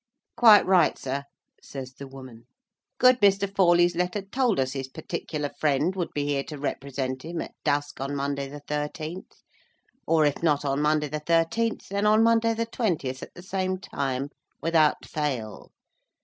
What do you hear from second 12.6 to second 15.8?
twentieth, at the same time, without fail.